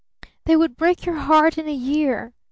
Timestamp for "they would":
0.45-0.77